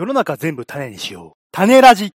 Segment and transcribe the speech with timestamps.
[0.00, 1.38] 世の中全部種にしよう。
[1.52, 2.14] 種ラジ。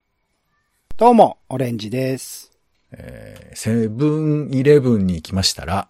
[0.98, 2.52] どうも、オレンジです。
[2.92, 5.88] えーセブンイレブンに行きましたら、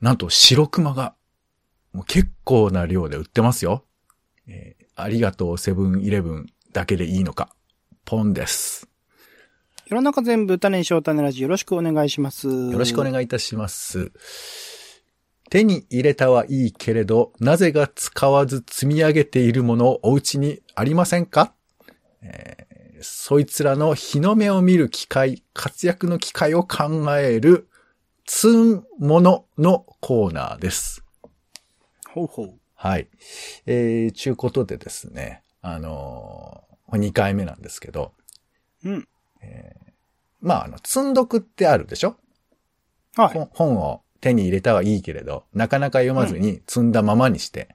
[0.00, 1.16] なんと白熊が、
[1.92, 3.84] もう結構な量で売ってますよ。
[4.46, 7.48] えーありがとうセブンイレブンだけでいいのか。
[8.04, 8.86] ポンです。
[9.86, 12.46] 世の中全部種にしよう種ラジよろしくお願いします。
[12.46, 13.10] よろしくおい。
[13.10, 14.12] 願いいたします。
[15.50, 21.52] 手に入れたはいいけれど、なぜが使わず積み上げているものお家にありませんか、
[22.22, 22.70] えー
[23.02, 27.66] そいつらの日の目を見る機会、活躍の機会を考える、
[28.26, 31.02] ツンもののコーナーです。
[32.10, 32.54] ほうほう。
[32.74, 33.08] はい。
[33.64, 38.12] えー、ちゅうことでですね、あのー、2回目なんですけど、
[38.84, 39.08] うん。
[40.42, 42.16] まあ、あの、積んどくってあるでしょ？
[43.16, 43.32] はい。
[43.32, 47.74] 本本を手に入れたはいいけれど、なかなか読まずに積んだままにして。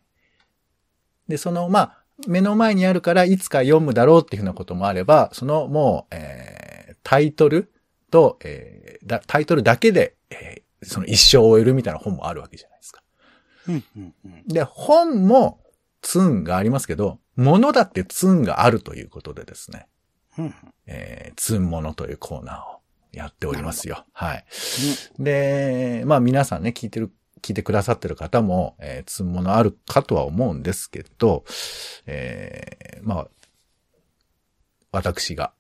[1.27, 7.71] で、その、まあ、目の前にあるからいつか読むだろうっていうふうなこともあれば、そのもう、えー、タイトル
[8.11, 13.01] と、えーだ、タイトルだけで、えーその一生を終えるみたいな本もあるわけじゃないですか。
[13.67, 14.47] うん、うん、うん。
[14.47, 15.59] で、本も
[16.01, 19.87] ツンがありますけど、物だってツンがあるということでですね、
[20.37, 22.79] うん、えー、ツンモノというコーナーを
[23.15, 24.05] やっておりますよ。
[24.11, 24.45] はい。
[25.17, 31.45] で、まあ皆さんね、聞いてる、聞いてくださってる方も、えー、ツンモノあるかとは思うんですけど、
[32.05, 33.27] えー、まあ、
[34.91, 35.53] 私が、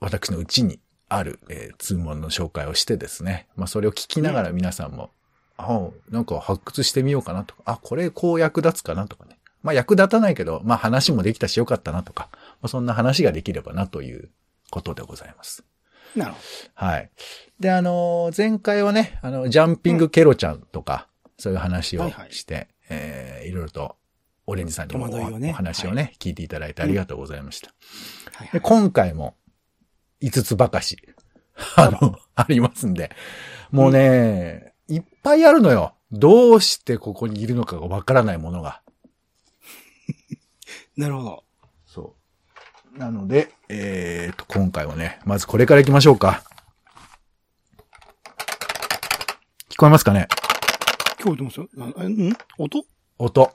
[0.00, 5.10] 私のうちにある、えー、ツンモノの紹介をしてですね、まあそれを聞きながら皆さんも、
[5.56, 9.38] あなんか発掘してみようかなとか、あ、これこう役立つかなとかね。
[9.62, 14.30] まあ役立たないけど、まあ話もできたしよかったなとか、まあ、そんな話ができればなという
[14.70, 15.64] ことでございます。
[16.16, 16.38] なるほ
[16.74, 17.10] はい。
[17.60, 23.96] で、あのー前回はね、あの、ジャンピングケロちゃんとか、そういう話をはいはいして、えーいろいろと、
[24.46, 27.68] オレンジさんにもお,、戸惑いをね話をね、聞いていただいてありがとうございました。
[27.68, 27.74] ど。
[28.32, 29.36] はい、で、今回も、
[30.22, 30.96] 5つばかし、
[31.76, 33.10] あの、ありますんで、
[33.70, 35.94] もうね、いっぱいあるのよ。
[36.10, 38.80] どうしてここにいるのかがわからないものが。
[40.96, 41.44] なるほど。
[42.98, 46.42] なので、えーと、今回はね、まずこれから行きましょうか。
[49.70, 50.26] 聞こえますかね？
[51.22, 52.36] 今日どうするあえん？
[52.58, 52.84] 音？
[53.18, 53.52] 音。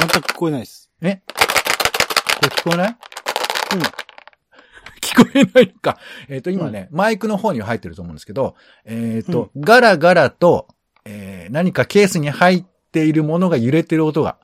[0.00, 0.90] 全く聞こえないです。
[1.00, 1.16] え？
[1.16, 2.88] これ聞こえない？
[2.88, 3.80] うん。
[5.00, 5.98] 聞こえないのか。
[6.28, 10.66] えっ、と、今ね、マイクの方には入ってると思うんですけど、えっ、と、ガラガラと、
[11.04, 14.36] えー何かケースに入っているものが揺れてる音が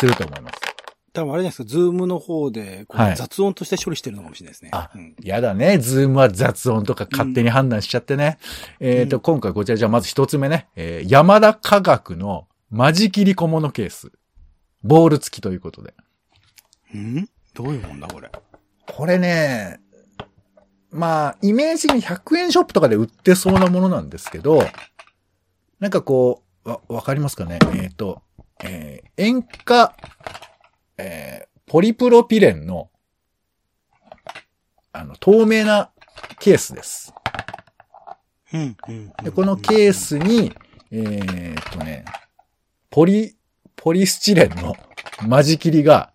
[0.00, 0.69] すると思います。
[1.12, 4.70] 多分あれじゃないですか、ズームの方で、雑音として処理してるのかもしれないですね。
[4.72, 5.78] あうん、やだね。
[5.78, 8.38] ズームは雑音とか勝手に判断しちゃってね。
[8.78, 10.68] えっ、と、うん今回こちらじゃあまず一つ目ね。
[10.76, 14.12] えー山田化学の間仕切り小物ケース。
[14.82, 15.94] ボール付きということで。
[16.94, 17.28] うん？
[17.54, 18.30] どういうもんだ、これ？
[18.86, 19.80] これね、
[20.90, 24.62] まあ、イメージに100円ショップとかで売ってそうなものなんですけど、
[25.80, 27.58] なんかこう、わ、わかりますかね？
[27.74, 28.22] えっ、と、
[28.64, 29.94] えー塩化、
[31.00, 32.90] えーポリプロピレンの、
[34.90, 35.92] あの、透明な
[36.40, 37.14] ケースです。
[39.22, 40.52] で、このケースに、
[40.90, 42.04] えーっとね、
[42.90, 43.36] ポリ、
[43.76, 44.74] ポリスチレンの
[45.28, 46.12] 間仕切りが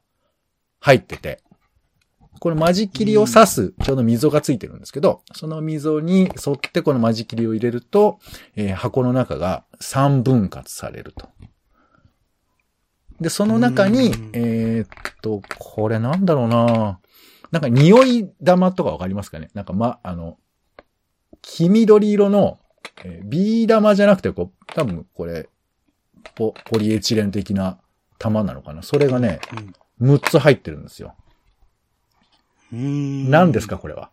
[0.81, 1.41] 入ってて、
[2.41, 8.19] この間仕切りを刺す、ちょうど溝がついてるんですけど、その溝に沿ってこの間仕切りを入れると、
[8.57, 11.29] えー箱の中が3分割されると。
[13.21, 14.87] で、その中にうん、えーっ
[15.21, 16.99] と、これなんだろうな
[17.51, 19.49] なんか匂い玉とかわかりますかね？
[19.53, 20.37] なんかま、あの、
[21.41, 22.59] 黄緑色の、
[23.03, 25.47] えービー玉じゃなくて、こう、多分これ、
[26.35, 27.79] ポ、ポリエチレン的な
[28.19, 28.81] 玉なのかな？
[28.83, 29.39] それがね、
[30.01, 31.15] 6つ入ってるんですよ。
[32.73, 32.79] うん。
[32.79, 33.77] うん何ですか？
[33.77, 34.11] これは。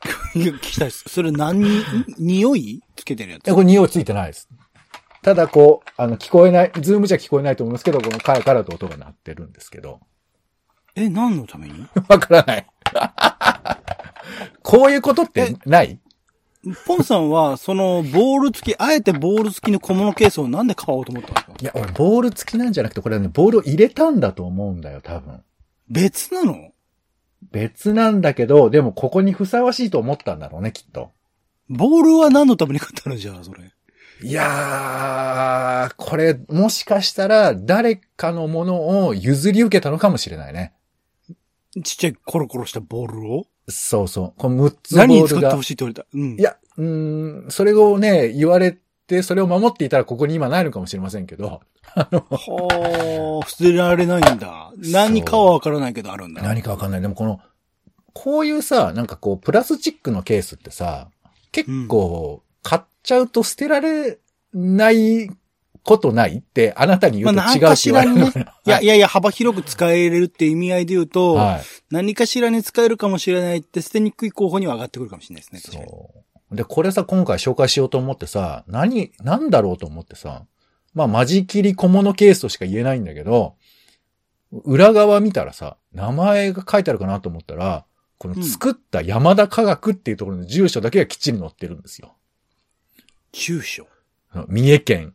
[0.34, 1.04] 聞きたいです。
[1.08, 1.82] それ何に、
[2.18, 3.48] 匂いつけてるやつ？
[3.48, 4.48] え、これ匂いついてないです。
[5.22, 10.00] ただこう、あの、聞こえない、ズームじゃ聞こえないと思いますけど、このカラカラと音が鳴ってるんですけど。
[10.94, 11.86] え、何のために？
[12.08, 12.66] わからない。
[14.62, 15.98] こういうことってない？
[16.86, 21.52] ポンさんは、その、ボール付き、あえてボール付きの小物ケースをなんで買おうと思ったんですか？
[21.60, 25.42] いや、俺、ボール付きなんじゃなくて、これはね、ボールを入れたんだと思うんだよ、多分。
[25.88, 26.72] 別なの
[27.50, 31.12] 別なんだけど、でもここにふさわしいと思ったんだろうね、きっと。
[31.68, 33.16] ボールは何のために買ったの？
[33.16, 33.60] じゃあ、それ。
[34.22, 40.72] いやー、これ、もしかしたら、誰かのものを譲り受けたのかもしれないね。
[41.84, 43.46] ちっちゃいコロコロしたボールを？
[43.68, 44.40] そうそう。
[44.40, 45.62] この6つボールが何に使ってほ。
[45.62, 46.06] しいって言われた？
[46.12, 46.38] うん。
[46.38, 48.72] いや、うーん、それをね、言われっ
[49.06, 51.60] て、それを守っていたらここに今ないのかもしれませんけど、は
[51.94, 52.08] あ、
[53.48, 54.72] 捨てられないんだ。
[54.78, 56.42] 何かはわからないけどあるんだ。
[56.42, 57.00] 何かわかんない。
[57.00, 57.40] でもこの、
[58.14, 61.08] こういうさ、なんかこう、プラスチックのケースってさ、
[61.52, 64.18] 結構、買っちゃうと捨てられ
[64.52, 65.30] ない
[65.82, 68.32] ことないって、あなたに言うとまあ違うしらに い
[68.66, 71.62] や、いやいや、幅広く使えれるって意味合いで言うと、はい。
[71.90, 75.86] 何かしらに使えるかもしれないって捨てにくい候補には上がってくるかもしれないですね。
[75.86, 76.10] そ
[76.52, 76.54] う。
[76.54, 80.44] で、これさ、今回紹介しようと思ってさ、何、なんだろうと思ってさ、
[80.92, 83.56] まあ、間仕切り小物ケースとしか言えないんだけど、
[84.52, 87.86] 裏側見たらさ、名前が書いてあるかなと思ったら、
[88.18, 92.16] この作った山田科学っていうところの住所だけがきっちり載ってるんですよ。
[93.32, 93.86] 住所。
[94.48, 95.14] 三重県、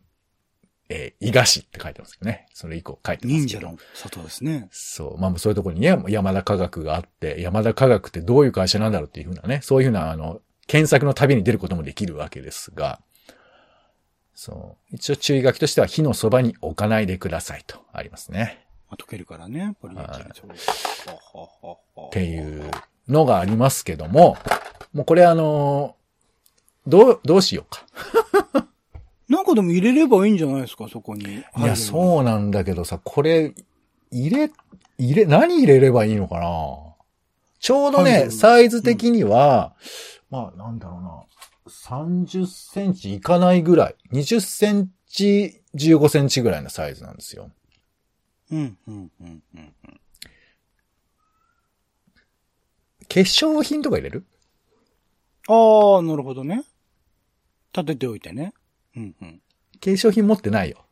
[0.88, 2.46] えー伊賀市って書いてますよね。
[2.52, 3.60] それ以降書いてますけど。
[3.60, 4.68] 忍者の里ですね。
[4.70, 5.18] そう。
[5.18, 13.00] まあ、そういうところにね、山田科学があって、山田科学ってどういう会社なんだろうっていうふうなね、そういうふうな、あの、検索の旅に出ることもできるわけですが、
[14.34, 14.96] そう。
[14.96, 18.66] 一応注意書きとしては火のそばに置かないでくださいとありますね。
[18.90, 19.76] まあ、溶けるからね。
[19.80, 22.70] ポリエチレンそうははははっていう
[23.08, 24.36] のがありますけども、
[24.92, 25.96] もうこれあの
[26.86, 27.86] どう、どうしようか。
[29.28, 31.24] なんかでも入れればいいんじゃないですか、そこに。
[31.56, 33.54] いや、そうなんだけどさ、これ、
[34.10, 34.50] 入れ、
[34.98, 36.94] 入れ、何入れればいいのかな？
[37.58, 39.74] ちょうどね、サイズ的には、
[40.30, 41.24] まあ、なんだろうな、
[41.68, 47.50] 30センチいかないぐらい、20センチ、15センチぐらいのサイズなんですよ。
[48.50, 48.56] う。
[48.56, 49.74] うん、うん、うん、うん。
[53.08, 54.26] 化粧品とか入れる？
[55.48, 56.62] ああ、なるほどね。
[57.74, 58.52] 立てておいてね。
[58.96, 59.40] うん、うん。
[59.80, 60.84] 化粧品持ってないよ。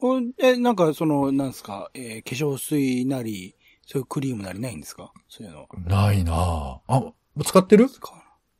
[0.00, 3.54] おえ、なんか、その、なんですか、えー化粧水なり、
[3.86, 5.12] そういうクリームなりないんですか？
[5.28, 5.68] そういうのは。
[5.86, 6.80] ないなぁ。
[6.86, 7.12] あ、
[7.44, 7.86] 使ってる？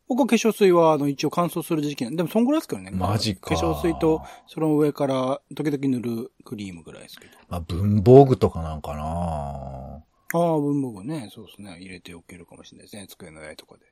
[0.08, 2.92] 僕は化粧水は、あの、一応乾燥する時期なんでも、そんぐらいですけどね。
[2.92, 7.32] マジか化粧水と、その上から、時々塗るクリームぐらいですけど。
[7.48, 11.28] まあ、文房具とかなんかなああ、文房具ね。
[11.34, 11.76] そうですね。
[11.80, 13.06] 入れておけるかもしれないですね。
[13.08, 13.84] 机の上とかで。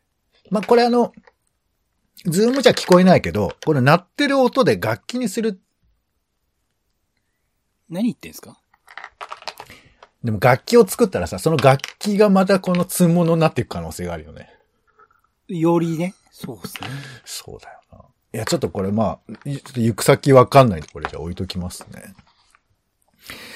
[0.51, 1.13] まあ、これあの、
[2.27, 5.61] ズームじゃ聞こえないけど、これ鳴ってる音で楽器にする。
[7.91, 8.59] 何言ってんすか？
[10.23, 14.49] でも楽器を作ったらさ、その楽器がまたこの積物になっていく可能性があるよね。
[15.49, 16.15] よりね。
[16.31, 16.89] そうですね。
[17.27, 17.99] そうだよな。
[18.33, 22.15] いや、ちょっとこれまあ、いちょっと行く先わかんないんで、これじゃあ置いときますね。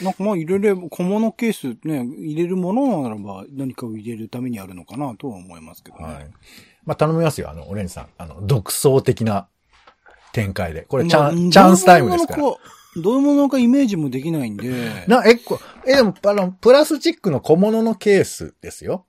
[0.02, 6.04] なんかまあ入れれば、小物ケースね、入れるものならば何かを入れるためにあるのかなとは思いますけどね。
[6.04, 6.30] はい。
[6.84, 8.08] まあ、頼みますよ、あの、オレンジさん。
[8.16, 9.48] あの、独創的な
[10.32, 10.82] 展開で。
[10.82, 12.42] これチャン、まあチャンスタイムですから。
[12.96, 15.04] どういうものかイメージもできないんで。
[15.06, 19.04] な、え、こえ、でも、あの、プラスチックの小物のケースですよ。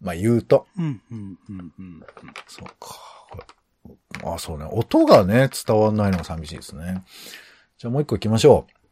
[0.00, 0.66] まあ、言うと。
[0.78, 2.02] うん、うん、うん、うん。
[2.46, 3.14] そうか。
[4.22, 4.66] あ、そうね。
[4.70, 7.02] 音がね、伝わんないのが寂しいですね。
[7.78, 8.83] じゃあもう一個行きましょう。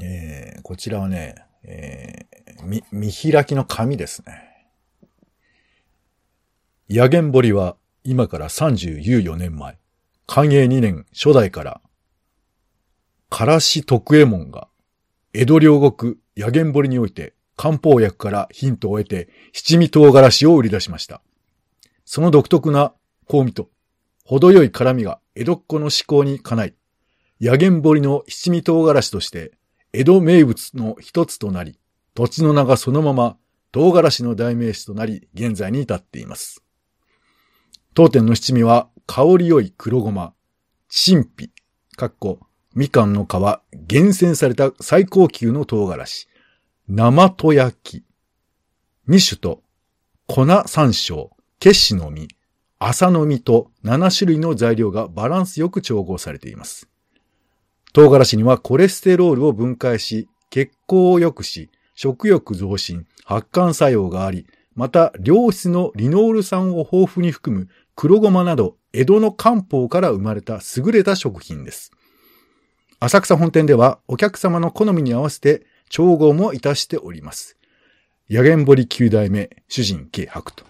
[0.00, 4.66] えー、こちらはね、えー、み、見開きの紙ですね。
[6.90, 9.78] 野源堀は今から34年前、
[10.26, 11.80] 寛永2年初代から、
[13.30, 14.68] からし徳右衛門が、
[15.32, 21.22] 江戸両国野源堀において漢方薬からヒントを得て七味唐辛子を売り出しました。
[22.04, 22.92] その独特な
[23.28, 23.70] 香味と、
[24.24, 26.74] 程よい辛みが江戸っ子の思考にかない、
[27.40, 29.52] 野源堀の七味唐辛子として、
[29.96, 31.78] 江戸名物の一つとなり、
[32.14, 33.36] 土地の名がそのまま
[33.70, 36.64] 唐辛子の代名詞となり、現在に至っています。
[37.94, 40.34] 当店の七味は香り良い黒ごま、
[40.88, 41.52] 陳皮、
[41.96, 42.40] かっこ、
[42.74, 43.28] みかんの皮、
[43.86, 46.28] 厳選された最高級の唐辛子、
[46.88, 48.04] 生と焼き、
[49.06, 49.62] 二種と
[50.26, 51.28] 粉山椒、
[51.60, 52.28] 結子の実、
[52.80, 56.88] 麻の実と7種類の材料がバランスよく調合されています。
[57.94, 71.92] 唐辛子にはコレステロールを分解し、血行を良くし、食欲増進、発汗作用があり、また良質のリノール酸を豊富に含む黒ごまなど江戸の漢方から生まれた優れた食品です。
[72.98, 77.56] 浅草本店ではお客様の好みに合わせて調合もいたしております。
[78.28, 80.64] 野源堀九代目主人慶白と。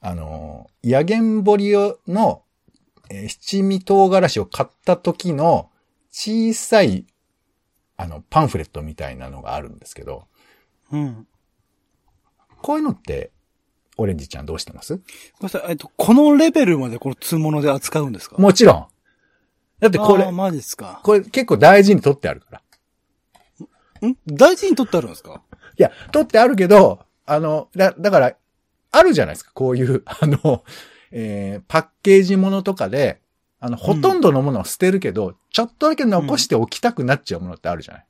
[0.00, 1.72] あの、野源堀
[2.08, 2.42] の、
[3.10, 5.70] えー七味唐辛子を買った時の
[6.10, 7.06] 小さい、
[7.96, 10.26] あの、パンフレットみたいなのがあるんですけど、
[10.92, 11.26] うん。
[12.62, 13.30] こういうのって、
[13.96, 14.96] オレンジちゃんどうしてます？
[14.96, 15.06] ごめん
[15.44, 18.36] なさい、えっと、このレベルまでこの通物で扱うんですか？
[18.38, 18.86] もちろん。
[19.80, 21.00] だってこれですか。
[21.02, 22.62] これ結構大事に取ってあるか
[24.02, 24.08] ら。
[24.08, 24.16] ん？
[24.26, 25.42] 大事に取ってあるんですか？
[25.78, 28.36] いや、取ってあるけど、あの、だ、だから、
[28.92, 30.64] あるじゃないですか、こういう、あの、
[31.10, 33.20] えー、パッケージものとかで、
[33.60, 38.06] あの、ほとんどのものを捨てるけど、ちょっとだけ残しておきたくなっちゃうものってあるじゃない、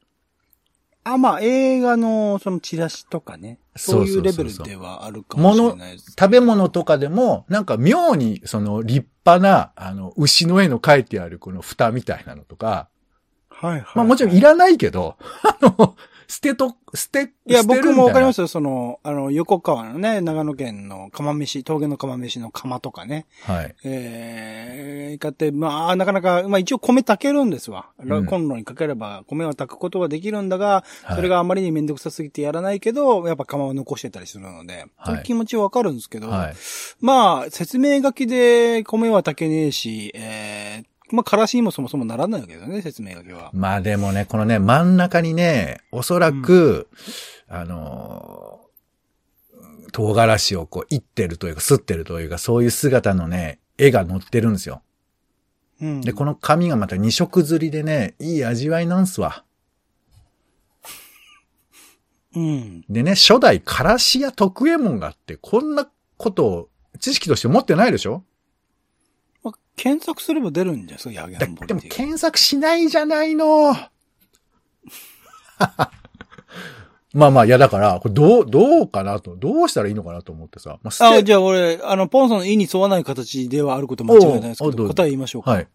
[1.05, 3.61] あ、まあ、映画の、そのチラシとかね。
[3.77, 6.17] そういうレベルではあるかもしれないです。
[6.19, 12.89] 食べ物とかでも、なんか妙に、その立派な、あの、牛の絵の描いてあるこの蓋みたいなのとか、
[13.51, 13.85] はいはい。
[13.95, 15.97] まあもちろんいらないけど、あの、
[16.29, 18.49] 捨てと、捨て、いや、僕もわかりますよ。
[18.49, 23.27] その、あの、横川のね、長野県の釜飯、峠の釜飯の釜とかね。
[23.43, 23.75] はい。
[23.85, 27.91] えー、買って、まあ、なかなか、まあ一応米炊けるんですわ。
[28.05, 36.55] うんコンロにかければ米を炊くことができるんだが、はいそれがあまりにめんどくさすぎてやらないけど、やっぱ釜を残してたりするので、はい気持ちはわかるんですけど、はい。
[37.01, 43.51] まあ、説明書きで米は炊けねえし、えー、まあ、からしにもそもそもならないわけですよね、説明書きは。
[43.53, 46.89] まあでもね、このね、真ん中にね、おそらく、
[47.49, 54.83] あのー、唐辛子をこう、いってるというか、吸ってるというか、そういう姿のね、絵が載ってるんですよ。
[55.81, 56.01] うん。
[56.01, 59.45] で、この紙がまた二色釣りでね、いい味わいなんすわ。
[62.35, 62.85] うん。
[62.89, 68.25] でね、初代からし屋徳右衛門があって、こんなことを知識として持ってないでしょ？
[69.47, 73.73] まあ、検索すれば出るんじゃないですか、ヤギだャンボリでも検索しないじゃないの。
[77.15, 80.79] まあまあ、いやだから、これどう、どうかなと、どうしたらいいのかなと思ってさ。
[80.83, 85.53] まあ、捨あ、てじゃあ俺、あの、ポンさんの意に沿わない形ではあること間違いないですけど、答え言いましょうか。
[85.53, 85.69] はい。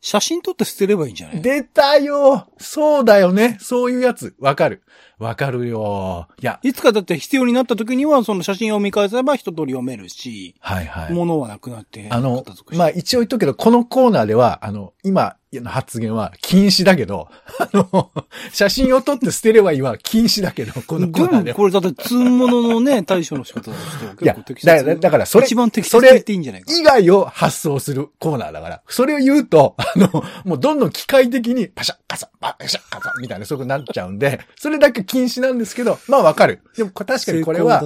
[0.00, 1.42] 写真撮って捨てればいいんじゃない？
[1.42, 4.34] 出たよそうだよねそういうやつ。
[4.38, 4.82] わかる。
[5.18, 6.28] わかるよ。
[6.40, 11.12] いや、いつかだって必要になった時には、その写真を見返せば一通り読めるし、はいはい。
[11.12, 12.44] 物はなくなって、あの
[12.76, 17.28] まあ一応言っとくけど、このコーナーでは、あの、今の発言は禁止だけど、
[17.58, 18.12] あの、
[18.52, 24.66] 写真を撮って捨てればいいは禁止だけど、このコーナーでこれだって、通物のね、対処の仕方としては結構適切。
[24.66, 26.72] だからだからそれ一番適切と言っていいんじゃないか。
[26.72, 28.82] 以外を発想するコーナーだから。
[28.88, 36.60] それを言うと、あの、もうどんどん機械的にパシャッカサパシャッカサみたいなそういう風になっちゃうんで、それだけ禁止なんですけど、まあわかる。
[36.76, 37.82] でもこ確かにこれは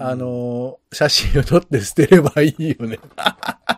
[0.00, 2.98] あ、の、写真を撮って捨てればいいよね。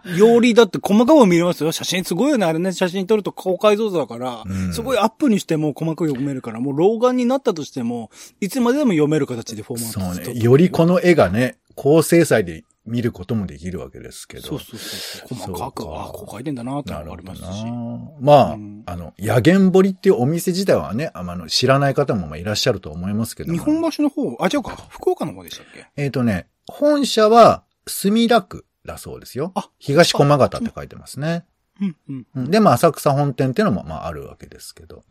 [0.16, 1.72] よりだって細かく見れますよ。
[1.72, 2.46] 写真すごいよね。
[2.46, 10.40] あれね、写真撮ると高解像度だから、うんすごいアップにしても細かく読めるから、もう老眼になったとしても、いつまででも読める形でフォーマットそうね。
[10.40, 14.42] よりこの絵がね、高精細で見ることもできるわけですけど。
[14.42, 15.36] そうそうそう。
[15.36, 17.44] 細かく、かあこう書いてんだなってのながありますし。
[17.44, 18.10] るほどな。
[18.20, 23.58] まあ、うんあの、野源堀っていうお店自体はね、あの、知らない方もまあいらっしゃると思いますけども。
[23.58, 25.86] 日本橋の方、あ、違うか、福岡の方でしたっけ？
[25.96, 29.52] えっ、とね、本社は墨田区だそうですよ。
[29.54, 31.44] あ東駒形って書いてますね。
[31.80, 32.26] うん、うん。
[32.36, 35.04] うんで、まあ、浅草本店っていうのも、まあ、あるわけですけど。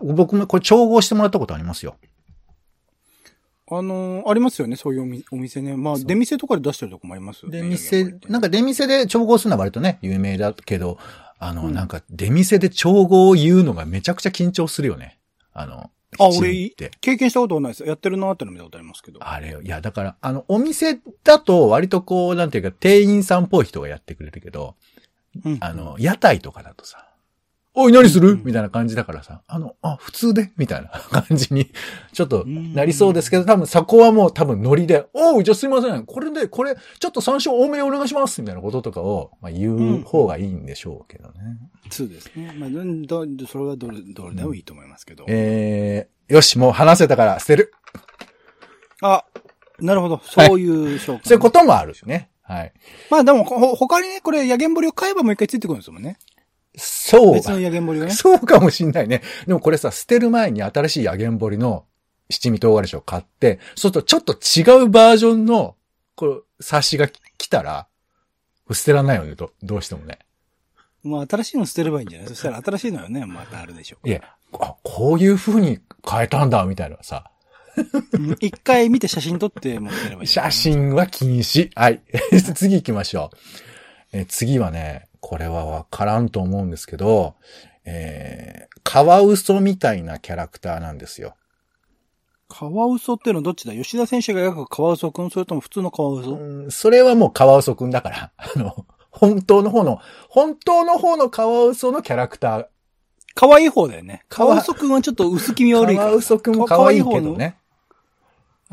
[0.00, 1.96] 僕もこれ調合してもらったことありますよ。
[3.70, 5.74] あのーありますよね、そういうお店ね。
[5.76, 7.62] まあ、出店とかで出してるとこもありますよね。
[7.62, 10.98] 出店、なんか出店で調合するのは割とね、有名だけど、
[11.38, 15.18] あの、なんか出店で調合を言うのがめちゃくちゃ緊張するよね。
[15.54, 17.84] あの、あ、俺って。、経験したことはないです。
[17.84, 19.18] やってるなーっての見たことありますけど。
[19.22, 19.62] あれよ。
[19.62, 24.76] いや、だから、あの、お店だと割とこう、なんていうか、店員さんっぽい人がやってくれるけど、
[25.44, 25.58] うん。
[25.60, 27.08] あの、屋台とかだとさ、
[27.76, 28.30] おい、何する？
[28.30, 30.52] うんみたいな感じだからさ、あの、あ、普通で？
[30.56, 31.72] みたいな 感じに、
[32.12, 36.06] ちょっとなりそうですけど、多分そこはもう多分ノリで、おう、じゃあすいません。
[36.06, 41.34] これで、これ、ちょっと山椒多めにお願いしますみたいなこととかを、まあ、言う方がいいんでしょうけどね。
[41.90, 42.54] そうですね。
[42.56, 45.24] まあ、どどそれはどれ、どれでもいいと思いますけど。
[45.26, 47.74] えー、よし、もう話せたから捨てる。
[49.02, 49.24] あ、
[49.80, 50.20] なるほど。
[50.24, 52.30] そういう紹介、そういうこともあるしね。
[52.44, 52.72] はい。
[53.10, 56.18] まあでも、ほ他にね、これ、野源堀を買えばもう一回ついてくるんですもんね。
[56.76, 57.34] そう。
[57.34, 58.10] 別の野源堀をね。
[58.10, 59.22] そうかもしんないね。
[59.46, 61.84] でもこれさ、捨てる前に新しい野源堀の
[62.30, 65.76] 七味唐辛子を買って、そうするとちょっと違うバージョンの、
[66.16, 67.86] こう、冊子が来たら、
[68.72, 70.18] 捨てらんないよね、どどうしてもね。
[71.02, 74.22] まあ、新しいの捨てればいいんじゃないそしたら新しいのよね、またあるでしょういや、
[74.58, 77.30] あ、こういう風に変えたんだ、みたいなさ。
[78.12, 80.26] う ん一回見て写真撮って持ってればいい。
[80.26, 81.70] 写真は禁止。
[81.74, 82.02] はい。
[82.54, 83.36] 次行きましょう。
[84.12, 87.34] え次はね、これはわからんと思うんですけど、
[87.84, 91.34] えー、カワウソみたいなキャラクターなんですよ。
[92.48, 93.74] カワウソっていうのはどっちだ？
[93.74, 95.30] 吉田選手が描くカワウソくん？
[95.30, 102.66] それとも普通のカワウソ、うんそれはもうカワウソくんだから、 あの、本当の方の、本当の方のカワウソのキャラクター。
[103.34, 104.24] 可愛い方だよね。
[104.28, 106.08] カワウソくんはちょっと薄気味悪いから。
[106.08, 107.56] カワウソくんも可愛いけどね。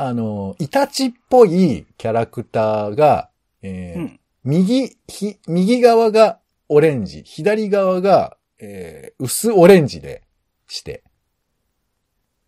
[0.03, 3.29] あの、イタチっぽいキャラクターが、
[3.61, 10.23] えーうん右、ひ、右側がオレンジ、左側が、えー薄オレンジで
[10.67, 11.03] して。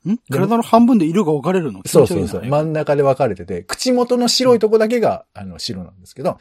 [0.09, 0.17] ん？
[0.31, 1.81] 体の半分で色が分かれるの？
[1.85, 2.43] そうそうそう。
[2.45, 6.39] 真ん中で分かれてて、口元の白いとこだけが、あの、白なんですけど、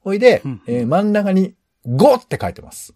[0.00, 1.54] ほいで、うんえー真ん中に
[1.86, 2.92] 5って書いてます。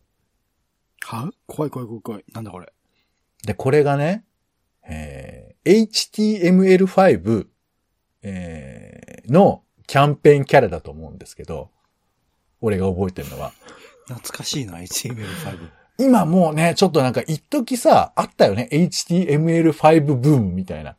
[1.00, 1.30] は？
[1.46, 2.24] 怖い怖い怖い怖い。
[2.34, 2.70] なんだこれ？
[3.46, 4.24] で、これがね、
[4.86, 7.46] えー HTML5、
[8.24, 11.70] えーのキャンペーンキャラだと思うんですけど、
[12.60, 13.52] 俺が覚えてるのは。
[14.06, 15.58] 懐かしいな、HTML5。
[15.98, 18.68] 今もうね、ちょっとなんか一時さ、あったよね。
[18.72, 20.96] HTML5 ブームみたいな。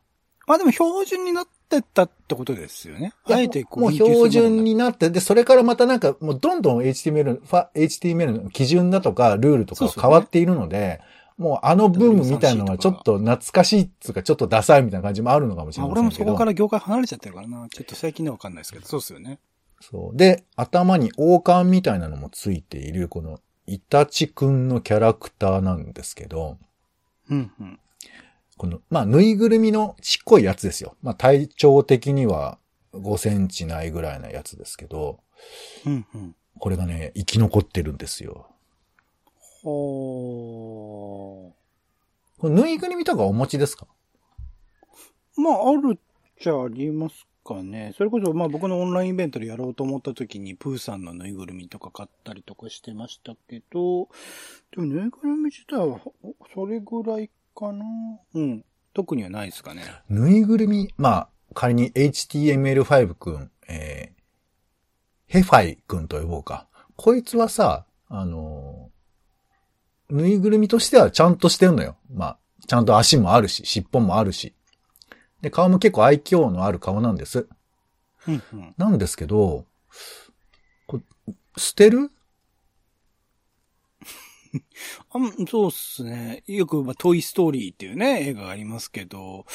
[0.47, 3.13] まあでも標準になってったってことですよね。
[3.25, 11.01] あえてこもう標準になって、で、それからまたなんか、もうどんどん HTML、ファ HTML の基準だとか、ルールとかそうそうね変わっているので、
[11.37, 16.23] もうあのブームみたいなのはちょっと懐かしいっつうか、ちょっとダサいみたいな感じもあるのかもしれまあませんけど。
[16.23, 17.67] 俺もそこから業界離れちゃってるからな。
[17.69, 19.39] ちょっと最近ではわかんないですけど、そうですよね。
[19.81, 20.17] そう。
[20.17, 26.57] で、頭に王冠みたいなのもついている、この、イタチくんのキャラクターなんですけど、
[27.29, 27.79] うんうん。
[28.57, 30.95] この、まあ、ぬいぐるみのちっこいやつですよ。
[31.01, 32.57] まあ、体長的には
[32.93, 35.19] 5センチないぐらいなやつですけど、
[35.85, 36.35] うんうん。
[36.57, 38.47] これがね、生き残ってるんですよ。
[39.65, 41.55] ほ
[42.37, 43.87] これぬいぐるみとかお持ちですか？
[45.37, 45.41] ー。
[45.41, 45.99] まあ、あるっ
[46.39, 47.93] ちゃありますかね。
[47.97, 54.07] それこそ、まあ僕のオンラインイベントでやろうと思った時に、プーさんのぬいぐるみとか買ったりとかしてましたけど、
[54.71, 57.85] でもぬいぐるみ自体は、おそれぐらいかな？
[58.35, 58.63] うん。
[58.93, 59.81] 特にはないですかね。
[60.09, 64.21] ぬいぐるみ、まあ、仮に HTML5 くん、えー、
[65.25, 66.67] ヘファイくんと呼ぼうか。
[66.95, 68.84] こいつはさ、あのー
[70.09, 71.95] ぬいぐるみとしてはちゃんとしてんのよ。
[72.13, 74.53] まあ、ちゃんと足もあるし、尻尾もあるし。
[75.41, 77.47] で、顔も結構愛嬌のある顔なんです。
[78.27, 78.73] うんうん。
[78.77, 79.65] なんですけど、
[80.87, 81.01] こ
[81.57, 82.11] 捨てる？
[85.11, 86.43] あんそうっすね。
[86.47, 89.45] よく、まあ、トイストーリーっていうね、映画がありますけど、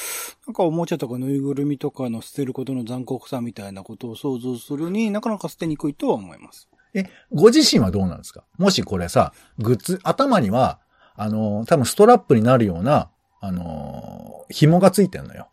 [0.46, 6.68] なんかおもちゃとかぬいぐるみとかの捨てることの残酷さみたいなことを想像するになかなか捨てにくいとは思います。
[6.94, 8.44] え、ご自身はどうなんですか？
[8.58, 10.80] もしこれさ、グッズ、頭には、
[11.14, 15.48] あのー多分ストラップになるような、あのー紐がついてんのよ。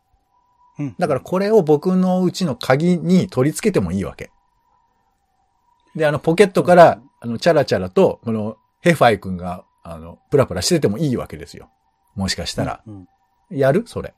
[0.80, 0.95] うん。
[0.97, 4.32] だからこれを僕のうちの鍵に取り付けてもいいわけ。
[5.95, 11.69] で、あの、ポケットから、あの、チャラチャラと、この、ヘファイ君が、あの、プラプラしててもいいわけですよ。
[12.15, 12.82] もしかしたら。
[12.86, 13.08] うんうん
[13.50, 13.84] やる？
[13.88, 14.13] それ。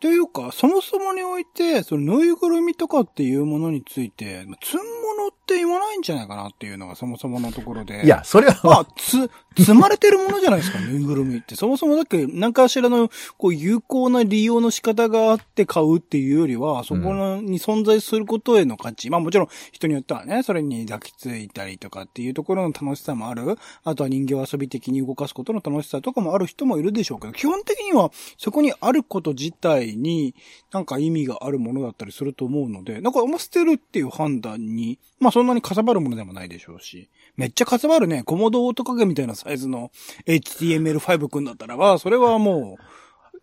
[0.00, 8.04] というか、そもそもにおいて、そのぬいぐるみとかっていうものについて、まあ積ん物 don't って言わないんじゃないかなっていうのがそもそものところで。
[8.04, 11.54] いや、それまは、あ、つ、積まれてるものじゃないですか、 ぬいぐるみって。
[11.54, 19.08] そもそもだっけ、何かしらの、こう、有効な利用の仕方があって買うっていうよりは、そこのに存在することへの価値。
[19.08, 23.56] まあもちろん、人によってはね、それに抱きついたりとかっていうところの楽しさもある。
[23.84, 30.34] あとは人形遊び的に動かすことの楽しさとかもある人もいるでしょうけど、基本的には、そこにあること自体に、
[30.72, 39.90] なんか意味があるものだったりすると思うので、なんか、まあ捨てるっていう判断に、まあそんなにかさばるものでもないでしょうし、めっちゃかさばるね、コモドオートカゲみたいなサイズの
[40.26, 42.82] HTML5 くんだったらば、それはもう、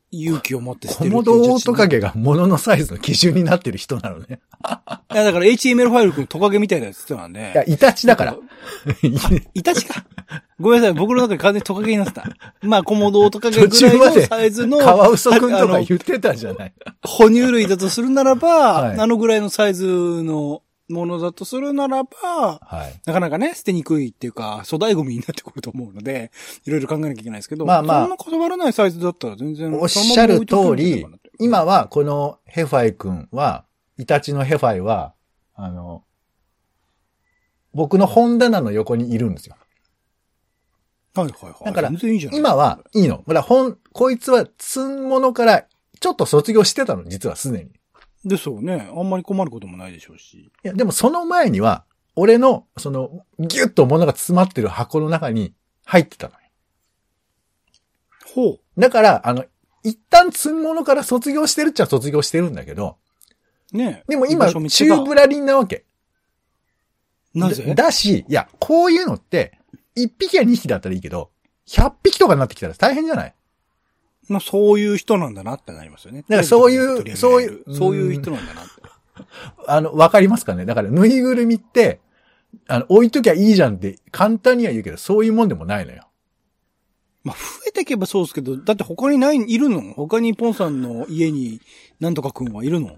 [0.10, 4.39] 勇気を持って捨てるコモドオートカゲが物のサイズの基準になってる人なのね。
[5.12, 7.51] いや、だから HTML5 くんトカゲみたいなやつなんで。
[7.53, 8.38] いや、イタチだから。
[9.53, 10.03] イタチか。
[10.60, 12.25] ごめんなさい、僕の中で完全にトカゲになってた。
[12.63, 16.73] まあ、コモドオオトカゲぐらいのサイズの、カワウソくんとか言ってたじゃない。
[17.03, 23.01] 哺乳類だとするならば、はいあのぐらいのサイズのものだとするならば、はい。
[23.06, 26.32] なかなかね、捨てにくいっていうか、粗大ゴミになってくると思うので、
[26.65, 31.06] いろいろ考えなきゃいけないですけど、まあまあそんなかさばらないサイズだったら全然、おっしゃる通り
[31.39, 33.65] 今はこのヘファイ君は、
[33.97, 35.13] イタチのヘファイは、
[35.56, 36.03] あの、
[37.73, 39.56] 僕の本棚の横にいるんですよ。
[41.15, 41.65] はいはいはい。
[41.65, 41.91] だから
[42.32, 43.23] 今はいいの。
[43.25, 45.65] ほら、本、こいつは積ん物から
[45.99, 47.71] ちょっと卒業してたの、実はすでに。
[48.25, 48.89] いですよね。
[48.95, 50.51] あんまり困ることもないでしょうし。
[50.63, 55.53] や、でもその前には、俺の、その、ギュッと物が詰まってる箱の中に
[55.86, 56.39] 入ってたのよ。
[58.33, 59.45] ほだから、あの、
[59.83, 62.97] 一旦積ん物から卒業してるっちゃ卒業してるんだけど、
[63.73, 63.77] う。
[63.77, 65.86] ねでも今、中ぶらりんなわけ。
[67.33, 67.63] なぜ？
[67.75, 69.57] だだし、いや、こういうのって、
[69.97, 71.31] 1匹や2匹だったらいいけど、
[71.67, 73.36] 100匹とかになってきたら大変じゃない？
[74.29, 76.23] まあ、そういう人なんだなってなりますよね。
[76.27, 78.71] だからそういうそういうそういう人なんだなって。
[79.67, 80.65] あの、わかりますかね？
[80.65, 81.99] だから、ぬいぐるみって、
[82.67, 86.07] あの、置いときゃいいじゃんって簡単には言うけど、そういうもんでもないのよ。
[87.23, 89.81] まあ、増えていけばそうですけど、だって他にない、いるの？
[89.93, 91.62] 他にポンさんの家に、
[91.99, 92.97] なんとかくんはいるの？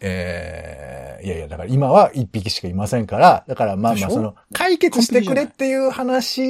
[0.00, 6.42] えー、いやいや、だから今は一匹しかいませんから、だからまあまあその、解決してくれっていう話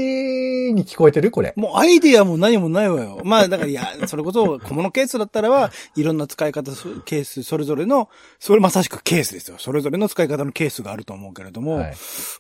[0.72, 1.52] に聞こえてるこれ。
[1.56, 3.20] もうアイディアも何もないわよ。
[3.24, 9.56] まあだからいや、それこそ小物ケースだったらば、いろんな使い方すケース、それぞれの、それまさしくケースですよ。
[9.58, 11.94] それぞれの使い方のケースがあると思うけれども、はい。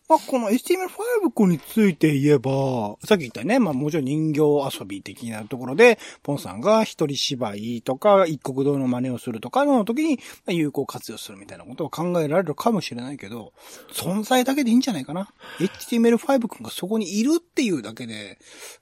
[0.08, 4.40] まあこの HTML5 について言えば、さっき言ったね、まあもちろん人形
[4.80, 13.52] 遊び的なところで、ポンさんが一人芝居とか、一国道の真似をするとかの時に、まあ有効活用するみたいなことを考えられるかもしれないけど、
[13.92, 15.28] 存在だけでいいんじゃないかな
[15.58, 18.38] ？HTML5 君がそこにいるっていうだけで、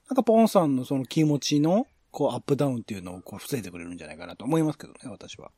[0.08, 5.50] なんかポンさんのその気持ちの、こうアップダウンっていうのをこう防いでくれるんじゃないかなと思いますけどね、私は。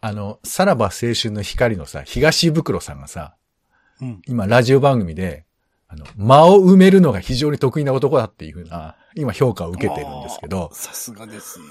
[0.00, 3.36] あの、さらば青春の光のさ、東袋さんがさ、
[4.00, 4.22] うん。
[4.26, 5.45] 今ラジオ番組で、
[5.88, 11.66] あの、間を埋めるのが非常に得意な男だっていうふうな、今評価を受けてるんですけどさすがですね。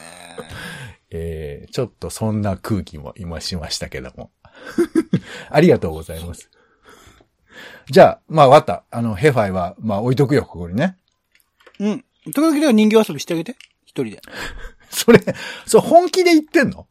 [1.12, 4.32] えー、ちょっとそんな空気も今しましたけども。
[5.50, 6.50] ありがとうございます。
[7.90, 8.98] じゃあ、まあ、わかった。
[8.98, 10.98] あの、ヘファイは、まあ、置いとくよ、ここにね。
[11.80, 12.06] うん。
[12.26, 13.56] 時々では人形遊びしてあげて。
[13.86, 14.22] 一人で。
[14.90, 15.20] それ、
[15.66, 16.88] そう、本気で言ってんの？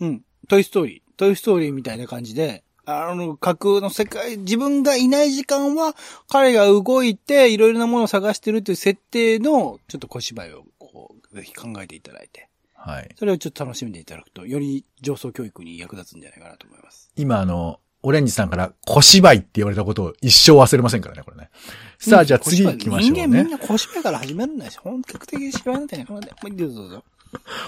[0.00, 0.24] うん。
[0.48, 1.10] トイストーリー。
[1.16, 5.94] トイストーリーみたいな感じで、あの、架空の世界、自分がいない時間は、
[6.28, 13.08] 彼が動いて、いろいろなものを探してるっていう設定の、ちょっと小芝居を、こう、ぜひ考えていただいて、はい。
[13.18, 17.10] それをちょっと楽しんでいただくと、より上層教育に役立つんじゃないかなと思います。
[17.16, 21.50] 今、あの、オレンジさんから小芝居って言われたことを一生忘れませんからね、これね。
[21.98, 23.26] さあ、じゃあ次行きましょうね。
[23.26, 24.72] 人間みんな小芝居から始めるんだよ。
[24.82, 26.06] 本格的に芝居なんてね。
[26.08, 27.04] もうどうぞどうぞ。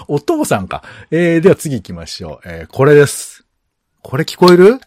[0.07, 0.83] お父さんか。
[1.11, 2.49] えー、では次行きましょう。
[2.49, 3.45] えー、これです。
[4.01, 4.79] これ聞こえる？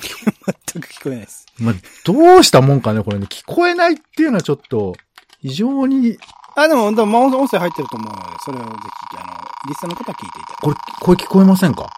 [0.00, 1.46] 全く聞こえないです。
[1.58, 3.26] まあ、どうしたもんかね、これね。
[3.26, 4.94] 聞こえないっていうのはちょっと、
[5.42, 6.18] 非常に、
[6.56, 9.32] あ、でも、でも、音声入ってると思うので、それをぜひ、あの、
[9.68, 10.58] リスナーの方は聞いていただ。
[10.60, 11.88] これ、これ聞こえませんか？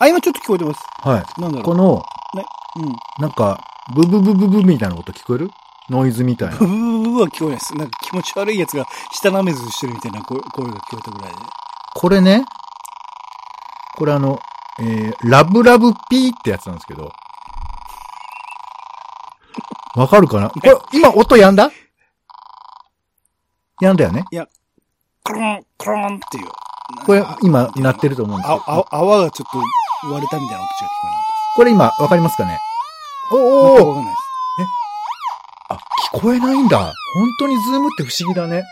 [0.00, 0.80] あ、今ちょっと聞こえてます。
[1.00, 1.40] はい。
[1.40, 1.62] なんだろう。
[1.62, 2.02] この、
[2.76, 2.92] うん。
[3.20, 3.60] なんか、
[3.94, 5.50] ブブブブブみたいなこと聞こえる？
[5.88, 6.66] ノイズみたいなブ。
[6.66, 7.74] ブブブブは聞こえないです。
[7.76, 11.36] なんか気持ち悪いやつが舌なめずしてるみたいな声声が聞こえたぐらいで。
[11.94, 12.44] これね、
[13.96, 14.40] これあの、
[14.80, 17.12] えー、ラブラブピーってやつなんですけど、
[19.96, 20.50] わかるかな？
[20.50, 21.70] これ、今音やんだ？
[23.80, 24.24] やんだよね？
[25.24, 26.48] クロン、クロンっていう。
[27.06, 29.52] これ今鳴ってると思うんですけあど。、あ、泡がちょっ
[30.02, 30.90] と割れたみたいな音しか聞こ
[31.56, 32.58] これ今わかりますかね？
[33.32, 33.84] おえなおおかった。
[33.84, 34.20] 全くわかんないです。
[35.68, 35.74] あ、
[36.16, 36.78] 聞こえないんだ。
[36.78, 36.92] 本
[37.38, 38.64] 当にズームって不思議だね。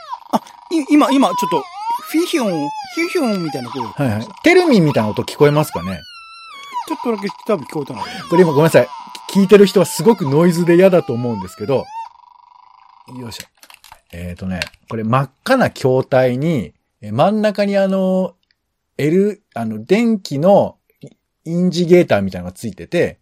[0.70, 1.62] い今、今、ちょっと、
[2.10, 4.28] フィヒョン、フィヒョンみたいな声はいはい。
[4.42, 6.00] テルミンみたいな音聞こえますかね？
[6.88, 8.10] ちょっとだけ多分聞こえたので。
[8.28, 8.88] これ今ごめんなさい。
[9.30, 11.84] 聞いてる人はすごくノイズで嫌だと思うんですけど、
[13.16, 13.44] よいしょ。
[14.12, 18.34] えっ、ー、とね、これ真っ赤な筐体に、え真ん中にあの、
[18.96, 20.78] L、あの、電気の
[21.44, 23.20] インジゲーターみたいなのがついてて、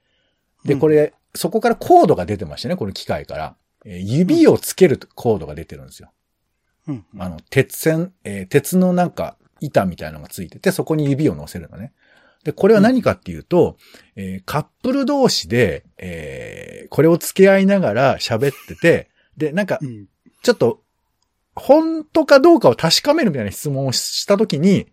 [0.64, 3.56] で、うんこれ、そこからコードが出てましてね、この機械から。
[3.84, 6.10] えー指をつけるコードが出てるんですよ。
[6.88, 7.04] うん。
[7.18, 11.92] あの、鉄線、えー鉄のなんか板みたいなのがついてて、そこに指を乗せるのね。
[12.46, 13.76] で、これは何かっていうと、
[14.14, 20.06] えーカップル同士で、えーこれを付け合いながら喋ってて、で、なんかう、ん。
[20.44, 20.80] ちょっと、
[21.56, 24.86] 本当かどうかを確かめるみたいな質問をしたときに、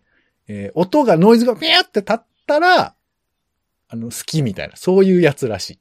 [0.47, 2.95] えー音が、ノイズがビャーって立ったら、
[3.87, 5.79] あの、好きみたいな、そういうやつらしい。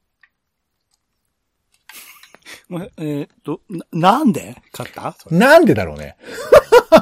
[2.69, 5.17] ま えーっと、な、なんで勝った？
[5.31, 6.17] なんでだろうね。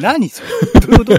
[0.00, 0.48] 何それ？
[0.80, 1.12] どういうこと？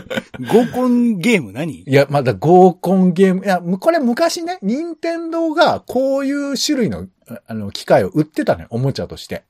[0.54, 1.82] 合コンゲーム何？
[1.82, 9.44] いや、まだ合コンゲーム、いや、むこれ昔ね、任天堂がこういう種類の、ああの、機械を売ってたのよ、おもちゃとして。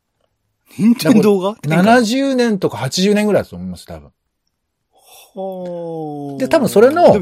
[0.78, 4.12] 任天堂が？70年とか80年ぐらいだと思います、多分。
[5.34, 7.16] はあで多分それの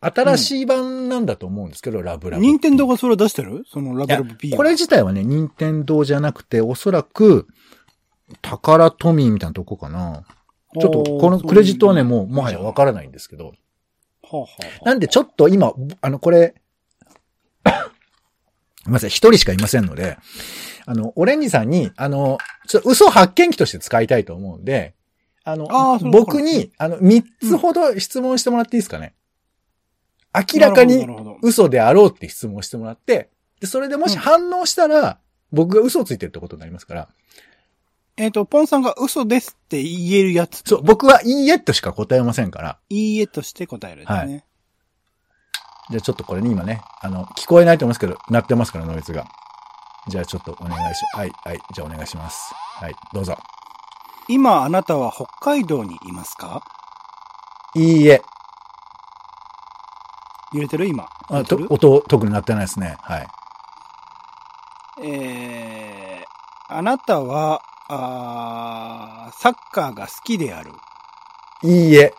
[0.00, 2.42] 新しい版なんだと思うんですけど、ラブラブ。
[2.44, 3.64] 任天堂がそれを出してる？
[3.68, 7.48] そのラブラブ P これ自体はね、任天堂じゃなくて、おそらく、
[8.42, 10.24] 宝トミーみたいなとこかな。
[10.80, 13.52] ちょっと、このクレジットはね、もう、もはやわからないんですけど。
[14.84, 16.54] なんでちょっと今、あの、これ、
[17.64, 17.72] す
[18.86, 20.18] みません、一人しかいませんので、
[20.86, 24.94] あの、オレンジさんに、あの、ちょっと嘘発見器として使いたいと思うんで、
[25.44, 29.14] あの、あ僕に、あの、三つほど質問してもらっていいですかね。
[30.34, 31.06] 明らかに
[31.42, 35.18] 嘘であろうって質問してもらって、で、それでもし反応したら、
[35.52, 37.08] 僕が嘘をついてるってことになりますから、
[38.18, 40.62] えっ、と、ポンさんが嘘ですって言えるやつ。
[40.66, 44.44] そう、僕はいいえとしか答えませんから、いいえとして答えるんですね。
[45.90, 49.26] じゃあちょっとこれね、今ね、あの、聞こえないと思いますけど、鳴ってますから、ノイズが。
[50.08, 52.54] じゃあちょっとお願いし、はい、はい、じゃあお願いします。
[52.54, 53.36] はい、どうぞ。
[54.28, 56.62] 今あなたは北海道にいますか？
[57.74, 58.22] いいえ。
[60.52, 60.86] 揺れてる？
[60.86, 61.08] 今。
[61.28, 62.96] あと音、特になってないですね。
[63.02, 63.28] はい。
[65.02, 70.72] えー、あなたは、あーサッカーが好きである。
[71.62, 72.12] いいえ。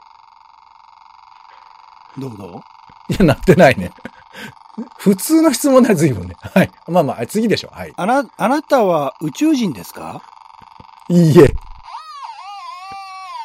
[2.18, 2.62] どうど
[3.10, 3.92] いや、なってないね。
[4.98, 6.36] 普通の質問だ、随分ね。
[6.40, 6.72] はい。
[6.88, 7.70] まあまあ、次でしょ。
[7.72, 7.90] はい。
[7.90, 10.22] うあな、あなたは宇宙人ですか？
[11.10, 11.54] いいえ。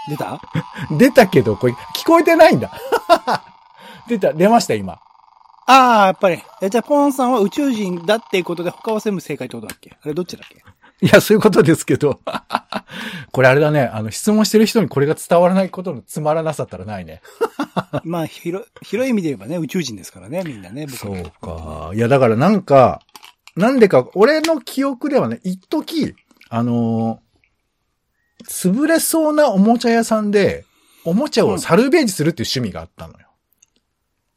[0.09, 0.41] 出た？
[0.91, 2.71] 出たけど、これ、聞こえてないんだ。
[4.09, 4.99] 出た、出ました、今。
[5.67, 6.43] ああ、やっぱり。
[6.61, 9.97] えじゃあ、ポンさんは宇宙人だっていうことで他は全部正解ってことだっけ？
[10.03, 10.63] あれどっちだっけ？
[11.03, 12.21] いや、そういうことですけど。
[13.33, 13.83] これあれだね。
[13.83, 17.21] あの、質問してる人にこれが伝わらないことのつまらなさったらないね。
[18.05, 21.91] まあ、広、広い意味で言えばね、宇宙人ですからね、みんなね、僕そうか。
[21.95, 23.03] いや、だからなんか、
[23.57, 26.15] なんでか、俺の記憶ではね、一時、
[26.49, 27.33] あのー
[28.49, 30.65] 潰れそうなおもちゃ屋さんで、
[31.05, 33.22] おもちゃをサルベージするっていう趣味があったのよ。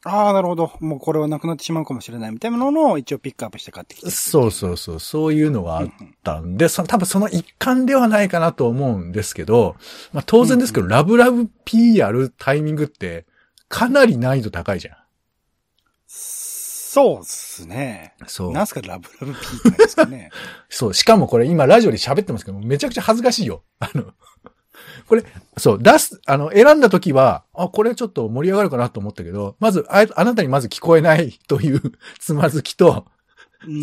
[0.08, 0.72] ああ、なるほど。
[0.78, 4.10] もうこれはなくなってしまうかもしれないみたいなのを一応ピックアップして買ってきて。
[4.10, 5.88] そうそうそう、そういうのがあっ
[6.22, 9.74] たんで、その多分その一環ではないかなと思うんですけど、
[10.12, 13.26] まあ当然ですけど、ラブラブ P やるタイミングって、
[13.68, 14.96] かなり難易度高いじゃん。
[16.06, 18.14] そうっすね。
[18.28, 20.30] そうなんすか、ラブラブピーってですかね。
[20.70, 20.94] そう。
[20.94, 23.64] しかもこれ今ラジオで喋ってますけど、めちゃくちゃ恥ずかしいよ。
[23.80, 24.12] あの、
[25.08, 25.24] これ、
[25.56, 31.80] そう、出す、あの、選んだ時は、あ、これちょっと盛り上がるかなと思ったけど、まず、ああなたにまず聞こえないという
[32.18, 33.16] つまずきと、うん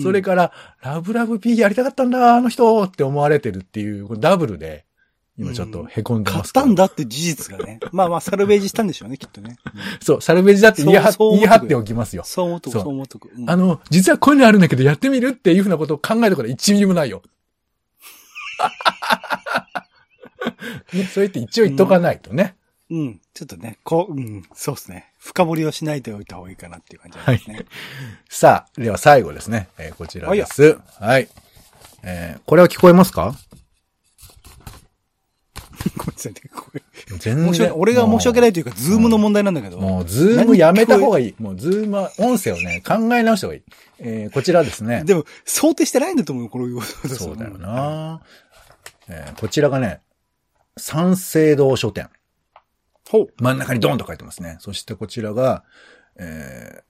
[0.01, 4.85] それから、ラブラブ P やりたかったんだ、あの人って思われてるっていう、これダブルで、
[5.37, 7.79] 今ちょっと凹んで買っますからたんだって事実がね。
[7.91, 9.57] まあまあ、サルベージしたんでしょうね、きっとね。
[9.65, 12.23] う んそう、サルベージだって言い張っておきますよ。
[12.23, 13.29] そう思っとく、そうそう思っとく。
[13.35, 17.23] うんあの、実はこういうのあるんだけど、やってみるっていうふうなことを考えたことは1ミリもないよ。
[20.93, 22.55] ね、そう言って一応言っとかないとね。
[22.89, 23.21] うん。
[23.33, 25.11] ちょっとね、こう、うん、そうですね。
[25.19, 27.65] 深掘りをしないでおいた方がいいかなっていう感じですね。
[28.29, 29.67] さあ、では最後ですね。
[29.77, 30.77] えーこちらです。
[30.99, 31.27] はい。
[32.03, 33.33] えーこれは聞こえますか？
[35.97, 36.41] ごめんなさいね。
[36.53, 36.81] これ
[37.19, 39.79] 全申し訳俺が申し訳ないいというか、ズームの問題なんだけど。
[39.79, 41.35] もう、ズームやめた方がいい。
[41.39, 43.63] もう、ズームは音声をね、考え直した方がいい。
[43.99, 45.03] えーこちらですね。
[45.03, 47.09] でも、想定してないんだと思うよ、これ。
[47.15, 47.57] そうだよ。
[47.57, 48.21] な、
[49.09, 49.99] えーこちらがね、
[50.77, 52.09] 三省堂書店。
[53.09, 53.33] ほう。
[53.37, 54.57] 真ん中にドンと書いてますね。
[54.59, 55.63] そしてこちらが、
[56.17, 56.83] え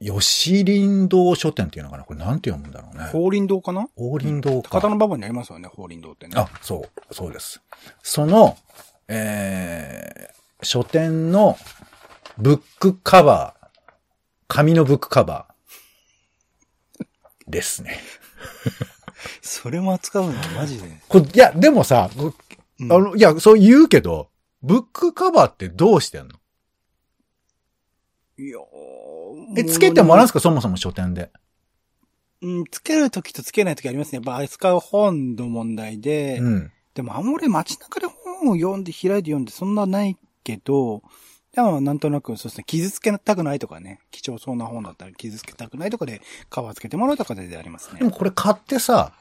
[0.00, 2.04] ー、吉林堂書店っていうのかな？
[2.04, 3.04] これなんて読むんだろうね。
[3.04, 3.88] 法輪堂かな？
[3.96, 4.68] 法輪堂か。
[4.80, 6.34] 高田馬場にありますよね、法輪堂ってね。
[6.36, 7.62] あ、そう、そうです。
[8.02, 8.58] その、
[9.08, 11.56] えー、書店の
[12.36, 13.66] ブックカバー、
[14.48, 17.98] 紙のブックカバーですね。
[19.40, 20.88] それも扱うのはマジで。
[21.08, 22.34] これいや、でもさ、こ
[22.80, 24.30] うんあの、いや、そう言うけど、
[24.62, 26.34] ブックカバーってどうしてんの？
[28.36, 28.58] いや
[29.56, 30.40] え、つけてもらうんですか？
[30.40, 31.30] かそもそも書店で。
[32.42, 34.16] うん、つけるときとつけないときありますね。
[34.16, 36.38] やっぱ扱う本の問題で。
[36.40, 36.72] うん。
[36.94, 41.02] でもあんまり街中で本を読んで開いて読んでそんなないけど、
[41.52, 48.04] でもなんとなくそうですね、傷つけたくないとかね、貴重そうな本だったら傷つけたくないとかでカバーつけてもらうとかでありますねで。
[48.04, 49.12] もこれ買ってさ、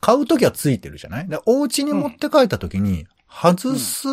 [0.00, 1.28] 買うときはついてるじゃない？
[1.28, 4.06] でお家に持って帰ったときに、外す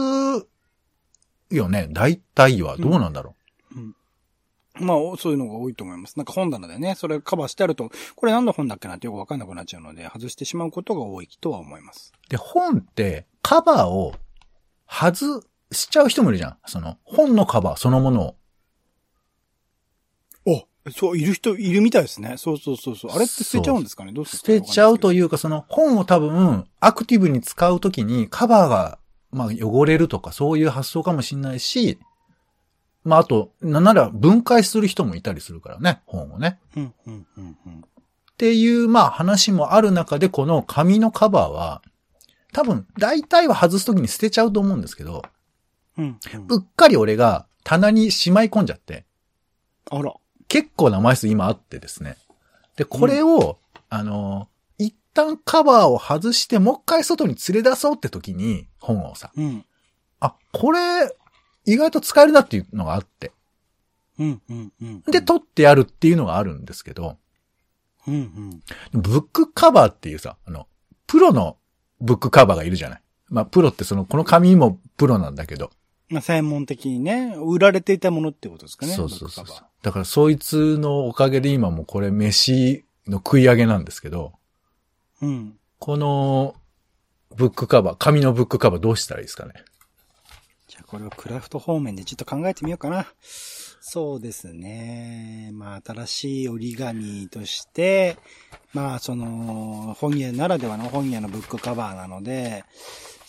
[1.49, 2.77] よね、大体は。
[2.77, 3.35] どうなんだろ
[4.77, 6.17] まあ、そういうのが多いと思います。
[6.17, 12.11] なんか本棚でね、それカバーしてあると、これ何の本だっけなってよくわかんなくなっちゃうので、外してしまうことが多いとは思います。
[12.27, 12.29] う。
[12.29, 14.15] で、本って、カバーを
[14.85, 16.57] 外しちゃう人もいるじゃん。
[16.65, 18.35] その、本のカバーそのものを。
[20.87, 22.35] おそう、いる人、いるみたいですね。
[22.37, 23.11] そうそうそうそう。
[23.11, 24.11] あれって捨てちゃうんですかね？
[24.11, 25.29] どうす捨てちゃうという。
[25.29, 28.99] か、その本を多分、アクティブに使うときにカバーが、
[29.31, 31.97] まあ、汚れるとか、そういう発想かもしれないし、
[33.03, 36.59] まあ、あと、なんなら分解する人もいたりするからね、本をね。
[36.75, 37.73] うん、うん、うん、うん。
[37.73, 37.83] っ
[38.37, 41.81] ていう、まあ話もある中で、この紙のカバーは、
[42.53, 45.23] 多分、大体は外すときに捨てちゃうと思うんですけど、
[45.97, 46.19] うん、
[46.49, 49.05] うっかり俺が棚にしまい込んじゃって、
[49.89, 50.13] あら。
[50.47, 52.17] 結構な枚数今あってですね。
[52.75, 53.57] で、これを、
[53.89, 59.65] あの、一旦カバーを外して、もう一回外に連れ出そうって時に、本をさ、うん、
[60.19, 60.79] あ、これ、
[61.65, 63.31] 意外と使えるなっていうのがあって。
[64.19, 65.01] うん、うん、うん。
[65.01, 67.17] で、取ってやるっていうのがあるんですけど、
[68.07, 68.61] うん、うん。
[68.93, 70.67] ブックカバーっていうさ、あの、
[71.07, 71.57] プロの
[72.01, 73.01] ブックカバーがいるじゃない。
[73.29, 75.71] まあ、プロってその、この紙もプロなんだけど。
[76.09, 78.93] まあ、専門的にね、売られていたものってことですかね。
[78.93, 79.45] そうそうそう
[79.81, 85.25] だからそいつのおかげで今もこれ飯の食い上げなんですけど、ー。
[85.27, 85.59] うん。
[85.79, 86.55] この
[87.35, 89.53] ブックカバー、紙のブックカバーどうしたらいいですかね？
[90.67, 93.07] じゃあこれをクラフト方面でちょっと考えてみようかな。
[93.87, 95.51] そうですね。
[95.53, 98.17] まあ、新しい折り紙として、
[98.73, 102.65] まあ、その、本屋ならではの本屋のブックカバーなので、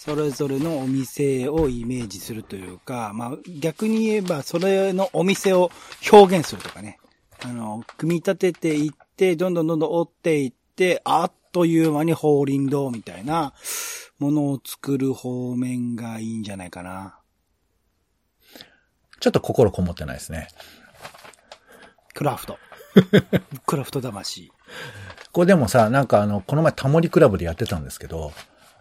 [0.06, 5.72] それぞれのお店をイメージするというか、まあ、逆に言えば、それのお店を
[6.12, 7.00] 表現するとかね。
[7.42, 13.52] あの、組み立てていって、どんどんどんどん折っていって、あっという間にホーリンドみたいな
[14.20, 17.18] ものを作る方面がいいんじゃないかな。
[19.18, 20.46] ちょっと心こもってないですね。
[22.14, 22.58] クラフト。
[23.66, 24.52] クラフト魂。
[25.32, 28.32] これでもさ、なんかあの、この前タモリクラブでやってたんですけど、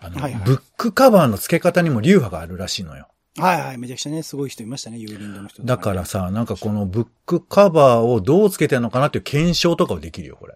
[0.05, 3.07] あの、はいはいブックカバーの付け方にも流派があるらしいのよ。
[3.37, 10.55] はいはい、めちゃくちゃね、すごい人いましたね、ユーリンドの人だからさ、なんかこのブックカバーをどう付けてんのかなっていう検証とかをできるよ、これ。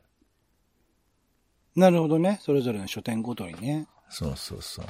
[1.75, 2.39] なるほどね。
[2.41, 3.87] それぞれの書店ごとにね。
[4.09, 4.85] そうそうそう。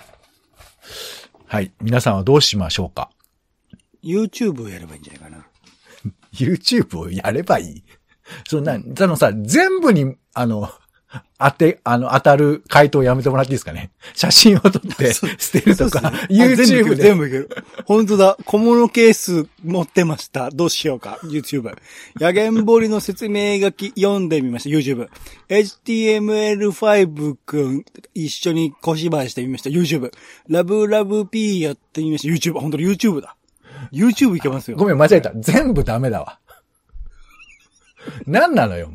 [1.45, 1.71] はい。
[1.81, 3.09] 皆さんはどうしましょうか
[4.03, 5.47] ？YouTube をやればいいんじゃないかな。
[6.33, 7.83] ?YouTube をやればいい？
[8.47, 10.71] そうな、あのさ、全部に、あの、
[11.39, 13.91] 当て、あの、当たる回答やめてもらっていいですか ね？
[14.13, 17.03] 写真を撮って捨てるとか、あ全部いけ YouTube るで。
[17.03, 17.49] 全部いける。
[17.85, 18.37] 本当だ。
[18.45, 20.49] 小物ケース持ってました。
[20.51, 21.17] どうしようか。
[21.23, 21.75] YouTube。
[22.19, 24.69] 野源堀の説明書き読んでみました。
[24.69, 25.07] YouTube。
[25.49, 29.69] HTML5 くん一緒に小芝居してみました。
[29.69, 30.11] YouTube。
[30.47, 32.33] ラブラブ P やってみました。
[32.51, 32.59] YouTube。
[32.59, 33.35] 本当に YouTube だ。
[33.91, 34.77] YouTube いけますよ。
[34.77, 35.31] ごめん、間違えた。
[35.35, 36.39] 全部ダメだわ。
[38.27, 38.91] 何なのよ。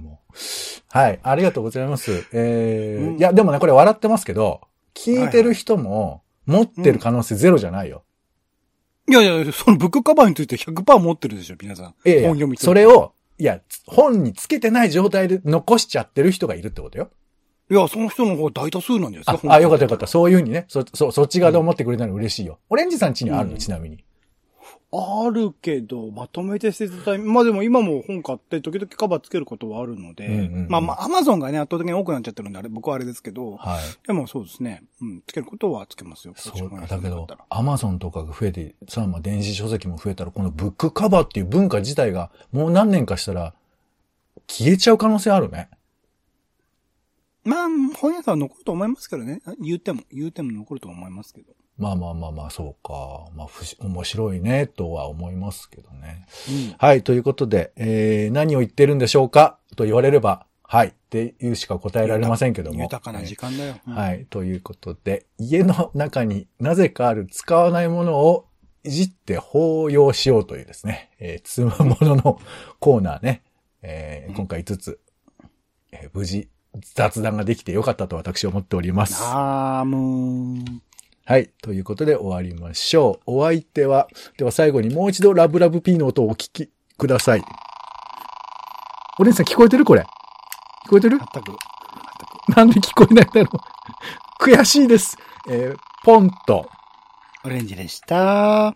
[0.95, 2.25] はい、ありがとうございます。
[2.33, 4.61] えーうんいや、でもね、これ笑ってますけど、
[4.95, 8.05] 聞いてる人も持ってる可能性ゼロじゃないよ。
[9.09, 11.95] いやいや、そのブックカバーについて100%持ってるでしょ、皆さん。
[12.05, 12.87] ええ本読みそれ。
[12.87, 17.11] を、いや、本につけてない状態で残しちゃってる人がいるってことよ。
[17.69, 20.07] いや、その人の方が大多数なんじゃないですあか。、あよかったよかった。
[20.07, 22.61] そういうふうにね、そ、そ、そっち側で思ってくれたの嬉しいよ。
[22.71, 24.05] オレンジさん家にはあるの、うんちなみに。
[24.97, 27.33] あるけど、まとめて捨てたタイミング。
[27.33, 34.07] まあでも今も本買って時々カバーつけることはあるので、うんうんうんまあまあアマゾンがね圧倒的に多くなっちゃってるんで、あれ、僕はあれですけど、はい。
[34.07, 34.85] でもそうですね。
[35.01, 36.35] うん、つけることはつけますよ。
[36.37, 43.55] そうだけどアマゾンとかが増えて、さ、まあ、電子書籍も増えたら、このブックカバーっていう文化自体が、もう何年かしたら、
[44.47, 45.69] 消えちゃう可能性あるね。
[47.45, 49.41] まあ、本屋さんは残ると思いますけどね。
[49.61, 51.53] 言っても、言うても残ると思いますけど。
[51.77, 53.27] まあまあまあまあ、そうか。
[53.35, 56.27] まあ、ふし、面白いね、とは思いますけどね。
[56.49, 56.75] うん。
[56.79, 59.59] はい、ということで、えー、何を言ってるんでしょうか？
[59.75, 62.83] と言われれば、はい、っていうしか答えられませんけども。
[62.83, 63.75] 豊かな時間だよ。
[63.89, 64.25] うんはい。
[64.27, 68.47] ということで、家の中になぜかある使わないものを
[68.85, 72.41] いじって包容しようというですね、えー、つまものの
[72.79, 73.43] コーナーね、
[73.83, 75.01] えーうん今回5つ、
[75.91, 76.49] えー無事
[76.95, 79.23] 雑談ができてよかったと私は思っております。
[79.25, 80.65] あー、もう、
[81.27, 81.51] はい。
[81.63, 83.39] ということで終わりましょう。
[83.39, 87.43] お相手は、では最後にもう一度ラブラブ P の音をお聞きください。
[89.19, 90.03] お姉さん聞こえてるこれ？
[90.87, 91.19] 聞こえてる？
[91.19, 92.57] 全く、全く。
[92.57, 93.51] なんで聞こえないんだろ
[94.41, 94.43] う。
[94.43, 95.17] 悔しいです。
[95.49, 96.69] えーポンと、
[97.47, 98.75] オレンジでした。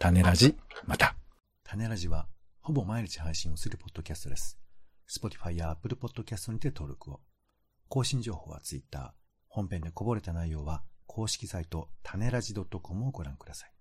[0.00, 1.14] 種ラジ、また。
[1.62, 2.26] 種ラジは、
[2.60, 4.58] ほぼ毎日配信をするポッドキャストです。
[5.08, 7.20] Spotify や Apple Podcast にて登録を。
[7.88, 9.14] 更新情報は Twitter。
[9.48, 10.82] 本編でこぼれた内容は、
[11.16, 13.72] 公式サイト、種ラジ .com をご覧ください。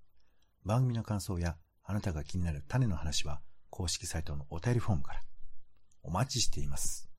[0.63, 5.21] 番組の感想や、あなたが気になる種の話は、公式サイトのお便りフォームから。
[6.01, 7.09] お待ちしています。